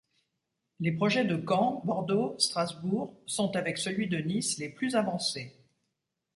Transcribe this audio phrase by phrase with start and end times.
[0.79, 5.55] Les projets de Caen, Bordeaux, Strasbourg sont avec celui de Nice les plus avancés.